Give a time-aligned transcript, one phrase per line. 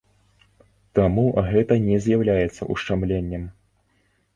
[1.01, 3.51] Таму гэта не з'яўляецца ушчамленнем.